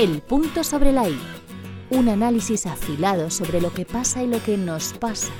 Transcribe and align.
El 0.00 0.22
punto 0.22 0.64
sobre 0.64 0.92
la 0.92 1.06
I. 1.06 1.20
Un 1.90 2.08
análisis 2.08 2.64
afilado 2.64 3.28
sobre 3.28 3.60
lo 3.60 3.70
que 3.70 3.84
pasa 3.84 4.22
y 4.22 4.26
lo 4.26 4.42
que 4.42 4.56
nos 4.56 4.94
pasa. 4.94 5.30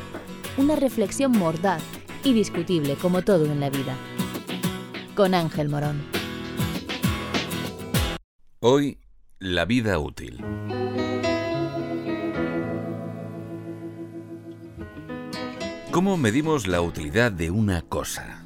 Una 0.59 0.77
reflexión 0.77 1.33
mordaz 1.33 1.83
y 2.25 2.35
discutible 2.35 2.97
como 2.97 3.23
todo 3.23 3.47
en 3.47 3.59
la 3.59 3.71
vida. 3.71 3.97
Con 5.15 5.33
Ángel 5.33 5.71
Morón. 5.71 6.03
Hoy, 8.59 8.99
la 9.39 9.65
vida 9.65 9.99
útil. 9.99 10.45
¿Cómo 15.91 16.19
medimos 16.19 16.67
la 16.67 16.83
utilidad 16.83 17.33
de 17.33 17.51
una 17.51 17.81
cosa? 17.81 18.45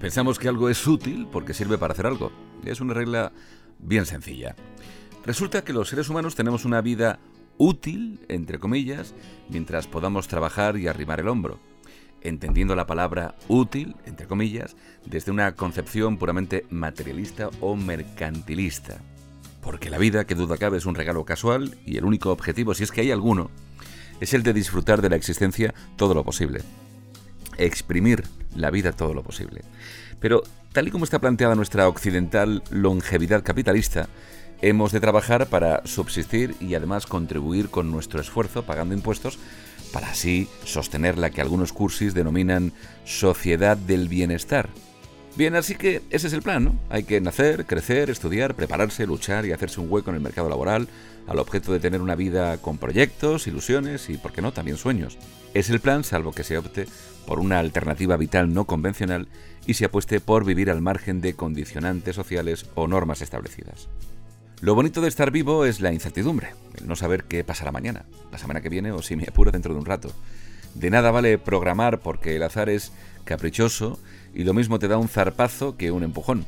Pensamos 0.00 0.38
que 0.38 0.48
algo 0.48 0.70
es 0.70 0.86
útil 0.86 1.28
porque 1.30 1.52
sirve 1.52 1.76
para 1.76 1.92
hacer 1.92 2.06
algo. 2.06 2.32
Es 2.64 2.80
una 2.80 2.94
regla 2.94 3.32
bien 3.78 4.06
sencilla. 4.06 4.56
Resulta 5.24 5.62
que 5.62 5.72
los 5.72 5.88
seres 5.88 6.08
humanos 6.08 6.34
tenemos 6.34 6.64
una 6.64 6.80
vida 6.80 7.18
útil, 7.58 8.24
entre 8.28 8.58
comillas, 8.58 9.14
mientras 9.50 9.86
podamos 9.86 10.28
trabajar 10.28 10.78
y 10.78 10.88
arrimar 10.88 11.20
el 11.20 11.28
hombro, 11.28 11.60
entendiendo 12.22 12.74
la 12.74 12.86
palabra 12.86 13.34
útil, 13.48 13.96
entre 14.06 14.26
comillas, 14.26 14.76
desde 15.04 15.30
una 15.30 15.54
concepción 15.54 16.16
puramente 16.16 16.64
materialista 16.70 17.50
o 17.60 17.76
mercantilista. 17.76 19.02
Porque 19.62 19.90
la 19.90 19.98
vida, 19.98 20.24
que 20.24 20.34
duda 20.34 20.56
cabe, 20.56 20.78
es 20.78 20.86
un 20.86 20.94
regalo 20.94 21.24
casual 21.26 21.76
y 21.84 21.98
el 21.98 22.06
único 22.06 22.32
objetivo, 22.32 22.72
si 22.72 22.84
es 22.84 22.90
que 22.90 23.02
hay 23.02 23.10
alguno, 23.10 23.50
es 24.20 24.32
el 24.32 24.42
de 24.42 24.54
disfrutar 24.54 25.02
de 25.02 25.10
la 25.10 25.16
existencia 25.16 25.74
todo 25.96 26.14
lo 26.14 26.24
posible. 26.24 26.62
Exprimir 27.58 28.24
la 28.56 28.70
vida 28.70 28.92
todo 28.92 29.12
lo 29.12 29.22
posible. 29.22 29.62
Pero, 30.18 30.42
tal 30.72 30.88
y 30.88 30.90
como 30.90 31.04
está 31.04 31.18
planteada 31.18 31.54
nuestra 31.54 31.88
occidental 31.88 32.62
longevidad 32.70 33.42
capitalista, 33.42 34.08
hemos 34.62 34.92
de 34.92 35.00
trabajar 35.00 35.46
para 35.46 35.86
subsistir 35.86 36.54
y 36.60 36.74
además 36.74 37.06
contribuir 37.06 37.70
con 37.70 37.90
nuestro 37.90 38.20
esfuerzo 38.20 38.64
pagando 38.64 38.94
impuestos 38.94 39.38
para 39.92 40.10
así 40.10 40.48
sostener 40.64 41.18
la 41.18 41.30
que 41.30 41.40
algunos 41.40 41.72
cursis 41.72 42.14
denominan 42.14 42.72
sociedad 43.04 43.76
del 43.76 44.08
bienestar. 44.08 44.68
Bien, 45.36 45.54
así 45.54 45.76
que 45.76 46.02
ese 46.10 46.26
es 46.26 46.32
el 46.32 46.42
plan, 46.42 46.64
¿no? 46.64 46.74
Hay 46.88 47.04
que 47.04 47.20
nacer, 47.20 47.64
crecer, 47.64 48.10
estudiar, 48.10 48.56
prepararse, 48.56 49.06
luchar 49.06 49.46
y 49.46 49.52
hacerse 49.52 49.80
un 49.80 49.90
hueco 49.90 50.10
en 50.10 50.16
el 50.16 50.22
mercado 50.22 50.48
laboral, 50.48 50.88
al 51.28 51.38
objeto 51.38 51.72
de 51.72 51.78
tener 51.78 52.00
una 52.00 52.16
vida 52.16 52.58
con 52.58 52.78
proyectos, 52.78 53.46
ilusiones 53.46 54.10
y, 54.10 54.16
por 54.16 54.32
qué 54.32 54.42
no, 54.42 54.52
también 54.52 54.76
sueños. 54.76 55.18
Es 55.54 55.70
el 55.70 55.78
plan, 55.78 56.02
salvo 56.02 56.32
que 56.32 56.42
se 56.42 56.58
opte 56.58 56.86
por 57.26 57.38
una 57.38 57.60
alternativa 57.60 58.16
vital 58.16 58.52
no 58.52 58.64
convencional 58.64 59.28
y 59.66 59.74
se 59.74 59.84
apueste 59.84 60.20
por 60.20 60.44
vivir 60.44 60.68
al 60.68 60.82
margen 60.82 61.20
de 61.20 61.34
condicionantes 61.34 62.16
sociales 62.16 62.66
o 62.74 62.88
normas 62.88 63.22
establecidas. 63.22 63.88
Lo 64.62 64.74
bonito 64.74 65.00
de 65.00 65.08
estar 65.08 65.30
vivo 65.30 65.64
es 65.64 65.80
la 65.80 65.90
incertidumbre, 65.90 66.52
el 66.78 66.86
no 66.86 66.94
saber 66.94 67.24
qué 67.24 67.42
pasará 67.44 67.72
mañana, 67.72 68.04
la 68.30 68.36
semana 68.36 68.60
que 68.60 68.68
viene 68.68 68.92
o 68.92 69.00
si 69.00 69.16
me 69.16 69.24
apuro 69.24 69.50
dentro 69.50 69.72
de 69.72 69.80
un 69.80 69.86
rato. 69.86 70.12
De 70.74 70.90
nada 70.90 71.10
vale 71.10 71.38
programar 71.38 72.00
porque 72.00 72.36
el 72.36 72.42
azar 72.42 72.68
es 72.68 72.92
caprichoso 73.24 73.98
y 74.34 74.44
lo 74.44 74.52
mismo 74.52 74.78
te 74.78 74.86
da 74.86 74.98
un 74.98 75.08
zarpazo 75.08 75.78
que 75.78 75.90
un 75.90 76.02
empujón. 76.02 76.44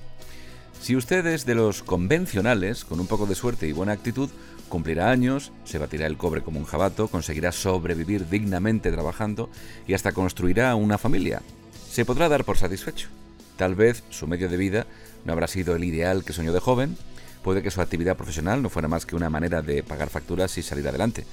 Si 0.83 0.95
usted 0.95 1.25
es 1.27 1.47
de 1.47 1.55
los 1.55 1.83
convencionales, 1.83 2.85
con 2.85 3.01
un 3.01 3.07
poco 3.07 3.25
de 3.25 3.35
suerte 3.35 3.67
y 3.67 3.73
buena 3.73 3.93
actitud, 3.93 4.29
cumplirá 4.69 5.11
años, 5.11 5.51
se 5.65 5.79
batirá 5.79 6.07
el 6.07 6.19
cobre 6.19 6.43
como 6.43 6.59
un 6.59 6.67
jabato, 6.67 7.09
conseguirá 7.09 7.51
sobrevivir 7.51 8.29
dignamente 8.29 8.93
trabajando 8.93 9.49
y 9.87 9.95
hasta 9.95 10.13
construirá 10.13 10.75
una 10.75 10.99
familia. 10.99 11.41
Se 11.89 12.05
podrá 12.05 12.29
dar 12.29 12.45
por 12.45 12.59
satisfecho. 12.59 13.09
Tal 13.57 13.75
vez 13.75 14.05
su 14.11 14.27
medio 14.27 14.51
de 14.51 14.59
vida 14.59 14.87
no 15.25 15.33
habrá 15.33 15.47
sido 15.47 15.77
el 15.77 15.85
ideal 15.85 16.25
que 16.25 16.35
soñó 16.35 16.53
de 16.53 16.61
joven, 16.61 16.99
puede 17.43 17.63
que 17.63 17.71
su 17.71 17.81
actividad 17.81 18.17
profesional 18.17 18.63
no 18.63 18.69
fuera 18.69 18.89
más 18.89 19.07
que 19.07 19.17
una 19.17 19.31
manera 19.31 19.63
de 19.63 19.83
pagar 19.83 20.11
facturas 20.11 20.57
y 20.59 20.63
salir 20.63 20.87
adelante. 20.89 21.25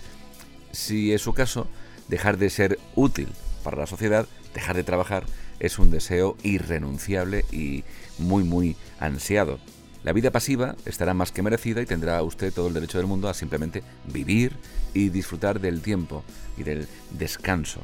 Si 0.71 1.13
es 1.13 1.21
su 1.21 1.33
caso, 1.33 1.67
dejar 2.08 2.37
de 2.37 2.49
ser 2.49 2.80
útil 2.95 3.30
para 3.64 3.77
la 3.77 3.87
sociedad, 3.87 4.27
dejar 4.53 4.75
de 4.75 4.83
trabajar, 4.83 5.25
es 5.59 5.80
un 5.80 5.92
deseo 5.92 6.37
irrenunciable 6.43 7.45
y 7.52 7.83
muy, 8.17 8.43
muy 8.43 8.75
ansiado. 8.99 9.59
La 10.03 10.14
vida 10.14 10.31
pasiva 10.31 10.75
estará 10.86 11.14
más 11.14 11.31
que 11.31 11.42
merecida 11.42 11.81
y 11.81 11.86
tendrá 11.86 12.23
usted 12.23 12.53
todo 12.53 12.70
el 12.70 12.73
derecho 12.73 12.97
del 12.97 13.08
mundo 13.08 13.27
a 13.27 13.33
simplemente 13.33 13.83
vivir 14.11 14.55
y 14.93 15.09
disfrutar 15.09 15.59
del 15.59 15.81
tiempo 15.81 16.23
y 16.58 16.64
del 16.64 16.87
descanso. 17.11 17.81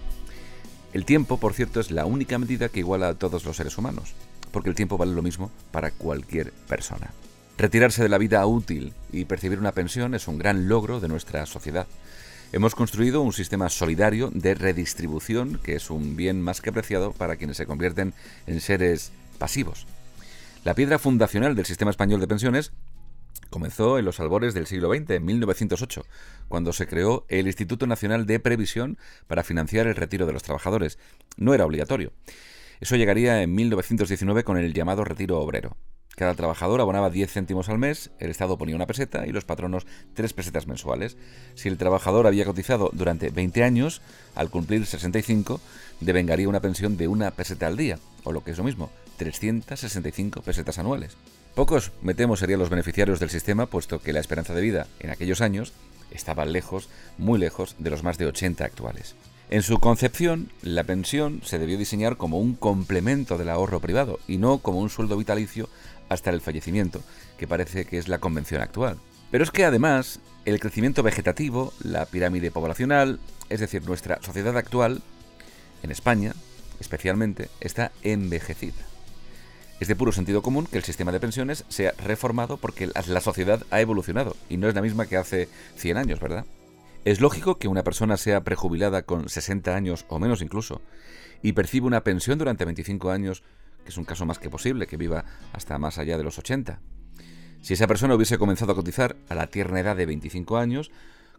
El 0.94 1.04
tiempo, 1.04 1.38
por 1.38 1.54
cierto, 1.54 1.82
es 1.82 1.92
la 1.92 2.06
única 2.06 2.38
medida 2.38 2.70
que 2.70 2.80
iguala 2.80 3.10
a 3.10 3.16
todos 3.16 3.44
los 3.44 3.58
seres 3.58 3.78
humanos, 3.78 4.14
porque 4.52 4.70
el 4.70 4.76
tiempo 4.76 4.98
vale 4.98 5.14
lo 5.14 5.22
mismo 5.22 5.52
para 5.72 5.92
cualquier 5.92 6.54
persona. 6.54 7.12
Retirarse 7.58 8.04
de 8.04 8.10
la 8.10 8.18
vida 8.18 8.46
útil 8.46 8.94
y 9.14 9.24
percibir 9.24 9.60
una 9.60 9.72
pensión 9.72 10.14
es 10.14 10.28
un 10.28 10.38
gran 10.38 10.68
logro 10.68 11.00
de 11.00 11.08
nuestra 11.08 11.46
sociedad. 11.46 11.88
Hemos 12.52 12.76
construido 12.76 13.22
un 13.22 13.32
sistema 13.32 13.70
solidario 13.70 14.30
de 14.34 14.56
redistribución 14.56 15.60
que 15.64 15.76
es 15.76 15.90
un 15.90 16.18
bien 16.18 16.42
más 16.42 16.60
que 16.60 16.72
apreciado 16.72 17.14
para 17.14 17.38
quienes 17.38 17.56
se 17.56 17.66
convierten 17.66 18.14
en 18.46 18.60
seres 18.60 19.14
pasivos. 19.40 19.88
La 20.66 20.74
piedra 20.74 21.00
fundacional 21.00 21.56
del 21.56 21.66
sistema 21.66 21.92
español 21.92 22.20
de 22.20 22.28
pensiones 22.28 22.74
comenzó 23.50 24.00
en 24.00 24.06
los 24.06 24.20
albores 24.20 24.54
del 24.54 24.68
siglo 24.68 24.94
XX, 24.94 25.12
en 25.12 25.24
1908, 25.24 26.06
cuando 26.50 26.74
se 26.74 26.88
creó 26.88 27.26
el 27.30 27.48
Instituto 27.48 27.88
Nacional 27.88 28.26
de 28.26 28.42
Previsión 28.42 28.98
para 29.28 29.44
financiar 29.44 29.88
el 29.88 29.96
retiro 29.96 30.26
de 30.26 30.34
los 30.34 30.44
trabajadores. 30.44 31.00
No 31.38 31.54
era 31.54 31.66
obligatorio. 31.66 32.12
Eso 32.82 32.98
llegaría 32.98 33.42
en 33.42 33.56
1919 33.56 34.44
con 34.44 34.58
el 34.58 34.74
llamado 34.74 35.06
retiro 35.06 35.40
obrero. 35.40 35.78
Cada 36.16 36.34
trabajador 36.34 36.80
abonaba 36.80 37.10
10 37.10 37.30
céntimos 37.30 37.68
al 37.68 37.78
mes, 37.78 38.10
el 38.20 38.32
Estado 38.32 38.58
ponía 38.58 38.76
una 38.76 38.88
peseta 38.88 39.28
y 39.28 39.32
los 39.32 39.44
patronos 39.44 39.86
3 40.14 40.32
pesetas 40.32 40.66
mensuales. 40.66 41.18
Si 41.56 41.68
el 41.68 41.78
trabajador 41.78 42.26
había 42.26 42.46
cotizado 42.46 42.90
durante 42.94 43.30
20 43.30 43.64
años, 43.64 44.02
al 44.34 44.50
cumplir 44.50 44.86
65, 44.86 45.60
devengaría 46.00 46.48
una 46.48 46.62
pensión 46.62 46.96
de 46.96 47.10
una 47.10 47.32
peseta 47.32 47.68
al 47.68 47.76
día, 47.76 48.00
o 48.24 48.32
lo 48.32 48.44
que 48.44 48.52
es 48.52 48.58
lo 48.58 48.64
mismo, 48.64 48.90
365 49.18 50.42
pesetas 50.42 50.80
anuales. 50.80 51.18
Pocos, 51.54 51.92
me 52.02 52.14
temo, 52.14 52.38
serían 52.38 52.60
los 52.60 52.70
beneficiarios 52.70 53.20
del 53.20 53.30
sistema, 53.30 53.66
puesto 53.66 54.00
que 54.00 54.14
la 54.14 54.20
esperanza 54.22 54.54
de 54.54 54.62
vida 54.62 54.88
en 55.00 55.10
aquellos 55.10 55.42
años 55.42 55.74
estaba 56.12 56.46
lejos, 56.46 56.88
muy 57.18 57.40
lejos, 57.40 57.76
de 57.80 57.90
los 57.90 58.04
más 58.04 58.18
de 58.18 58.28
80 58.28 58.64
actuales. 58.64 59.16
En 59.52 59.62
su 59.62 59.80
concepción, 59.80 60.50
la 60.64 60.86
pensión 60.86 61.42
se 61.44 61.60
debió 61.60 61.78
diseñar 61.78 62.18
como 62.18 62.40
un 62.40 62.56
complemento 62.56 63.38
del 63.38 63.50
ahorro 63.50 63.80
privado 63.80 64.20
y 64.28 64.38
no 64.38 64.58
como 64.58 64.80
un 64.80 64.90
sueldo 64.90 65.18
vitalicio 65.18 65.70
hasta 66.10 66.30
el 66.30 66.42
fallecimiento, 66.42 67.02
que 67.38 67.48
parece 67.48 67.86
que 67.86 67.98
es 67.98 68.08
la 68.08 68.20
convención 68.20 68.62
actual. 68.62 68.98
Pero 69.32 69.44
es 69.44 69.52
que 69.52 69.66
además, 69.66 70.20
el 70.46 70.60
crecimiento 70.60 71.04
vegetativo, 71.04 71.74
la 71.84 72.06
pirámide 72.06 72.52
poblacional, 72.52 73.20
es 73.50 73.60
decir, 73.60 73.84
nuestra 73.86 74.22
sociedad 74.22 74.58
actual, 74.58 75.02
en 75.84 75.92
España 75.92 76.34
especialmente, 76.80 77.50
está 77.62 77.92
envejecida. 78.04 78.74
Es 79.80 79.88
de 79.88 79.96
puro 79.96 80.12
sentido 80.12 80.42
común 80.42 80.68
que 80.68 80.78
el 80.78 80.84
sistema 80.84 81.12
de 81.12 81.20
pensiones 81.20 81.66
sea 81.68 81.94
reformado 82.04 82.58
porque 82.58 82.90
la 83.08 83.22
sociedad 83.22 83.64
ha 83.72 83.82
evolucionado 83.82 84.36
y 84.50 84.58
no 84.58 84.70
es 84.70 84.76
la 84.76 84.82
misma 84.82 85.06
que 85.06 85.18
hace 85.18 85.50
100 85.76 85.98
años, 85.98 86.20
¿verdad? 86.20 86.46
Es 87.04 87.20
lógico 87.20 87.58
que 87.58 87.68
una 87.68 87.84
persona 87.84 88.18
sea 88.18 88.42
prejubilada 88.42 89.04
con 89.04 89.30
60 89.30 89.76
años 89.76 90.06
o 90.08 90.18
menos 90.18 90.42
incluso 90.42 90.82
y 91.44 91.52
perciba 91.52 91.88
una 91.88 92.04
pensión 92.04 92.40
durante 92.40 92.66
25 92.66 93.12
años 93.12 93.44
que 93.86 93.92
es 93.92 93.98
un 93.98 94.04
caso 94.04 94.26
más 94.26 94.40
que 94.40 94.50
posible, 94.50 94.88
que 94.88 94.98
viva 94.98 95.24
hasta 95.54 95.78
más 95.78 95.98
allá 95.98 96.18
de 96.18 96.24
los 96.24 96.38
80. 96.38 96.82
Si 97.62 97.74
esa 97.74 97.88
persona 97.88 98.16
hubiese 98.16 98.38
comenzado 98.38 98.74
a 98.74 98.76
cotizar 98.76 99.16
a 99.30 99.36
la 99.36 99.48
tierna 99.48 99.80
edad 99.80 99.96
de 99.96 100.06
25 100.06 100.58
años, 100.58 100.92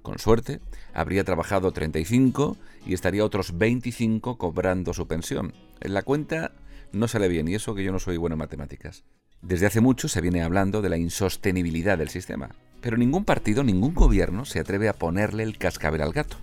con 0.02 0.18
suerte, 0.18 0.60
habría 0.94 1.24
trabajado 1.24 1.72
35 1.72 2.56
y 2.86 2.94
estaría 2.94 3.24
otros 3.24 3.58
25 3.58 4.38
cobrando 4.38 4.94
su 4.94 5.06
pensión. 5.06 5.52
En 5.80 5.94
la 5.94 6.02
cuenta 6.02 6.52
no 6.92 7.08
sale 7.08 7.28
bien, 7.28 7.48
y 7.48 7.54
eso 7.54 7.74
que 7.74 7.84
yo 7.84 7.92
no 7.92 7.98
soy 7.98 8.16
bueno 8.16 8.34
en 8.34 8.38
matemáticas. 8.38 9.04
Desde 9.42 9.66
hace 9.66 9.80
mucho 9.80 10.08
se 10.08 10.20
viene 10.20 10.42
hablando 10.42 10.80
de 10.80 10.88
la 10.88 10.96
insostenibilidad 10.96 11.98
del 11.98 12.08
sistema, 12.08 12.50
pero 12.80 12.96
ningún 12.96 13.24
partido, 13.24 13.64
ningún 13.64 13.94
gobierno 13.94 14.44
se 14.44 14.60
atreve 14.60 14.88
a 14.88 14.94
ponerle 14.94 15.42
el 15.42 15.58
cascabel 15.58 16.02
al 16.02 16.12
gato. 16.12 16.36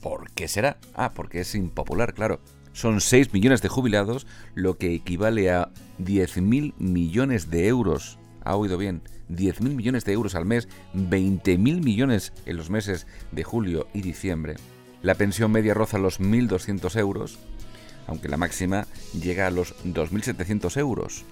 ¿Por 0.00 0.30
qué 0.32 0.48
será? 0.48 0.76
Ah, 0.94 1.12
porque 1.14 1.40
es 1.40 1.54
impopular, 1.54 2.12
claro. 2.12 2.40
Son 2.72 3.00
6 3.00 3.32
millones 3.32 3.62
de 3.62 3.68
jubilados, 3.68 4.26
lo 4.54 4.78
que 4.78 4.94
equivale 4.94 5.50
a 5.50 5.70
10.000 6.00 6.74
millones 6.78 7.50
de 7.50 7.68
euros. 7.68 8.18
¿Ha 8.44 8.56
oído 8.56 8.78
bien? 8.78 9.02
10.000 9.30 9.74
millones 9.74 10.04
de 10.04 10.12
euros 10.12 10.34
al 10.34 10.46
mes, 10.46 10.68
20.000 10.94 11.58
millones 11.82 12.32
en 12.46 12.56
los 12.56 12.70
meses 12.70 13.06
de 13.30 13.44
julio 13.44 13.86
y 13.94 14.00
diciembre. 14.02 14.56
La 15.02 15.14
pensión 15.14 15.50
media 15.52 15.74
roza 15.74 15.98
los 15.98 16.20
1.200 16.20 16.98
euros, 16.98 17.38
aunque 18.06 18.28
la 18.28 18.36
máxima 18.36 18.86
llega 19.20 19.46
a 19.46 19.50
los 19.50 19.74
2.700 19.84 20.76
euros, 20.78 21.24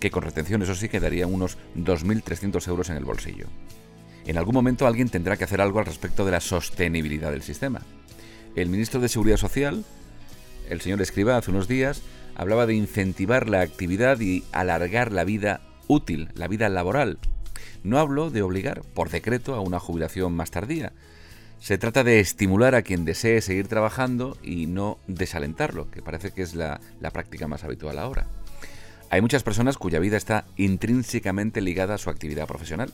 que 0.00 0.10
con 0.10 0.22
retención 0.22 0.62
eso 0.62 0.74
sí 0.74 0.88
quedaría 0.88 1.26
unos 1.26 1.56
2.300 1.76 2.68
euros 2.68 2.90
en 2.90 2.96
el 2.96 3.04
bolsillo. 3.04 3.46
En 4.26 4.38
algún 4.38 4.54
momento 4.54 4.86
alguien 4.86 5.08
tendrá 5.08 5.36
que 5.36 5.44
hacer 5.44 5.60
algo 5.60 5.78
al 5.78 5.86
respecto 5.86 6.24
de 6.24 6.32
la 6.32 6.40
sostenibilidad 6.40 7.30
del 7.30 7.42
sistema. 7.42 7.82
El 8.56 8.68
ministro 8.68 9.00
de 9.00 9.08
Seguridad 9.08 9.36
Social, 9.36 9.84
el 10.68 10.80
señor 10.80 11.02
Escriba 11.02 11.36
hace 11.36 11.50
unos 11.50 11.68
días 11.68 12.02
hablaba 12.34 12.66
de 12.66 12.74
incentivar 12.74 13.48
la 13.48 13.60
actividad 13.60 14.20
y 14.20 14.44
alargar 14.52 15.12
la 15.12 15.24
vida 15.24 15.60
útil, 15.86 16.30
la 16.34 16.48
vida 16.48 16.68
laboral. 16.68 17.18
No 17.82 17.98
hablo 17.98 18.30
de 18.30 18.42
obligar 18.42 18.82
por 18.94 19.10
decreto 19.10 19.54
a 19.54 19.60
una 19.60 19.78
jubilación 19.78 20.34
más 20.34 20.50
tardía. 20.50 20.92
Se 21.60 21.78
trata 21.78 22.04
de 22.04 22.20
estimular 22.20 22.74
a 22.74 22.82
quien 22.82 23.04
desee 23.04 23.40
seguir 23.40 23.68
trabajando 23.68 24.36
y 24.42 24.66
no 24.66 24.98
desalentarlo, 25.06 25.90
que 25.90 26.02
parece 26.02 26.32
que 26.32 26.42
es 26.42 26.54
la 26.54 26.80
práctica 27.12 27.46
más 27.46 27.64
habitual 27.64 27.98
ahora. 27.98 28.26
Hay 29.10 29.20
muchas 29.20 29.44
personas 29.44 29.78
cuya 29.78 30.00
vida 30.00 30.16
está 30.16 30.44
intrínsecamente 30.56 31.60
ligada 31.60 31.94
a 31.94 31.98
su 31.98 32.10
actividad 32.10 32.48
profesional. 32.48 32.92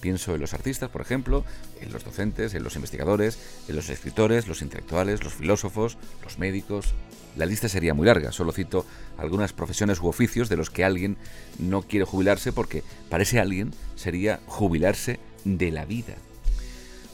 Pienso 0.00 0.34
en 0.34 0.40
los 0.40 0.54
artistas, 0.54 0.88
por 0.88 1.02
ejemplo, 1.02 1.44
en 1.80 1.92
los 1.92 2.04
docentes, 2.04 2.54
en 2.54 2.64
los 2.64 2.74
investigadores, 2.76 3.38
en 3.68 3.76
los 3.76 3.90
escritores, 3.90 4.48
los 4.48 4.62
intelectuales, 4.62 5.22
los 5.22 5.34
filósofos, 5.34 5.98
los 6.22 6.38
médicos. 6.38 6.94
La 7.36 7.46
lista 7.46 7.68
sería 7.68 7.94
muy 7.94 8.06
larga, 8.06 8.32
solo 8.32 8.52
cito 8.52 8.86
algunas 9.18 9.52
profesiones 9.52 10.00
u 10.00 10.08
oficios 10.08 10.48
de 10.48 10.56
los 10.56 10.70
que 10.70 10.84
alguien 10.84 11.16
no 11.58 11.82
quiere 11.82 12.06
jubilarse 12.06 12.52
porque 12.52 12.82
para 13.08 13.22
ese 13.22 13.38
alguien 13.38 13.72
sería 13.94 14.40
jubilarse 14.46 15.20
de 15.44 15.70
la 15.70 15.84
vida. 15.84 16.14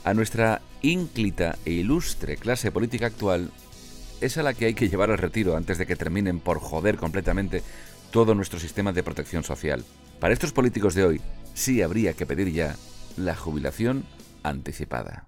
A 0.04 0.14
nuestra 0.14 0.62
ínclita 0.82 1.58
e 1.64 1.72
ilustre 1.72 2.36
clase 2.36 2.70
política 2.70 3.06
actual 3.06 3.50
es 4.20 4.38
a 4.38 4.42
la 4.42 4.54
que 4.54 4.66
hay 4.66 4.74
que 4.74 4.88
llevar 4.88 5.10
al 5.10 5.18
retiro 5.18 5.56
antes 5.56 5.78
de 5.78 5.86
que 5.86 5.96
terminen 5.96 6.38
por 6.38 6.60
joder 6.60 6.96
completamente 6.96 7.62
todo 8.12 8.34
nuestro 8.34 8.60
sistema 8.60 8.92
de 8.92 9.02
protección 9.02 9.42
social. 9.42 9.84
Para 10.20 10.32
estos 10.32 10.52
políticos 10.52 10.94
de 10.94 11.04
hoy, 11.04 11.20
sí 11.56 11.82
habría 11.82 12.12
que 12.12 12.26
pedir 12.26 12.52
ya 12.52 12.76
la 13.16 13.34
jubilación 13.34 14.04
anticipada. 14.42 15.26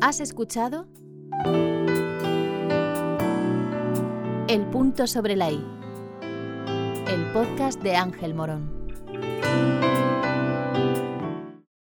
¿Has 0.00 0.20
escuchado? 0.20 0.86
El 4.46 4.66
punto 4.70 5.06
sobre 5.06 5.34
la 5.34 5.50
I. 5.50 5.64
El 7.08 7.32
podcast 7.32 7.82
de 7.82 7.96
Ángel 7.96 8.34
Morón. 8.34 8.75